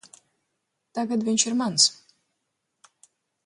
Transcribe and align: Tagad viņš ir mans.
Tagad 0.99 1.27
viņš 1.29 1.47
ir 1.51 1.59
mans. 1.61 1.87